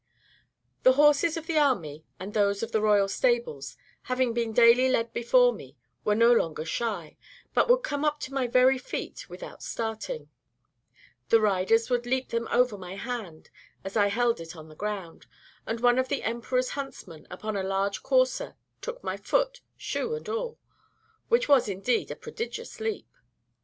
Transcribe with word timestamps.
The 0.81 0.93
horses 0.93 1.37
of 1.37 1.45
the 1.45 1.59
army, 1.59 2.03
and 2.19 2.33
those 2.33 2.63
of 2.63 2.71
the 2.71 2.81
royal 2.81 3.07
stables, 3.07 3.77
having 4.09 4.33
been 4.33 4.51
daily 4.51 4.89
led 4.89 5.13
before 5.13 5.53
me, 5.53 5.77
were 6.03 6.15
no 6.15 6.31
longer 6.33 6.65
shy, 6.65 7.17
but 7.53 7.69
would 7.69 7.83
come 7.83 8.03
up 8.03 8.19
to 8.21 8.33
my 8.33 8.47
very 8.47 8.79
feet 8.79 9.29
without 9.29 9.61
starting, 9.61 10.31
The 11.29 11.39
riders 11.39 11.91
would 11.91 12.07
leap 12.07 12.29
them 12.29 12.47
over 12.51 12.79
my 12.79 12.95
hand 12.95 13.51
as 13.83 13.95
I 13.95 14.07
held 14.07 14.39
it 14.39 14.55
on 14.55 14.69
the 14.69 14.75
ground, 14.75 15.27
and 15.67 15.79
one 15.79 15.99
of 15.99 16.07
the 16.07 16.23
emperor's 16.23 16.69
huntsmen, 16.69 17.27
upon 17.29 17.55
a 17.55 17.61
large 17.61 18.01
courser, 18.01 18.55
took 18.81 19.03
my 19.03 19.17
foot, 19.17 19.61
shoe 19.77 20.15
and 20.15 20.27
all; 20.27 20.57
which 21.29 21.47
was, 21.47 21.69
indeed, 21.69 22.09
a 22.09 22.15
prodigious 22.15 22.79
leap. 22.79 23.05